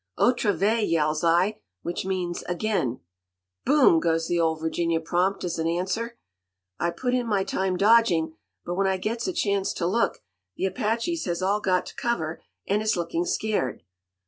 "'Otra 0.17 0.51
vez!' 0.51 0.89
yells 0.89 1.23
I, 1.23 1.59
which 1.83 2.07
means 2.07 2.41
'again.' 2.47 3.01
"'Boom!' 3.67 3.99
goes 3.99 4.27
the 4.27 4.39
Ole 4.39 4.55
Virginia 4.55 4.99
prompt 4.99 5.43
as 5.43 5.59
an 5.59 5.67
answer. 5.67 6.17
"I 6.79 6.89
put 6.89 7.13
in 7.13 7.27
my 7.27 7.43
time 7.43 7.77
dodging, 7.77 8.33
but 8.65 8.73
when 8.73 8.87
I 8.87 8.97
gets 8.97 9.27
a 9.27 9.31
chance 9.31 9.73
to 9.73 9.85
look, 9.85 10.23
the 10.55 10.65
Apaches 10.65 11.25
has 11.25 11.43
all 11.43 11.59
got 11.61 11.85
to 11.85 11.93
cover 11.95 12.41
and 12.65 12.81
is 12.81 12.97
looking 12.97 13.25
scared. 13.25 13.83